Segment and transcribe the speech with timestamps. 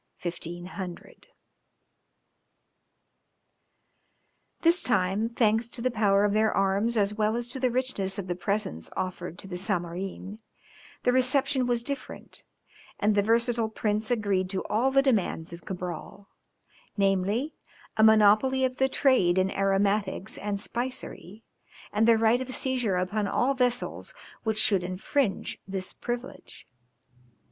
[0.23, 0.79] [Illustration: View of Quiloa.
[0.79, 1.27] From an old print.]
[4.61, 8.17] This time, thanks to the power of their arms as well as to the richness
[8.17, 10.39] of the presents offered to the Zamorin,
[11.03, 12.43] the reception was different,
[12.99, 16.29] and the versatile prince agreed to all the demands of Cabral:
[16.97, 17.53] namely,
[17.95, 21.43] a monopoly of the trade in aromatics and spicery,
[21.93, 26.65] and the right of seizure upon all vessels which should infringe this privilege.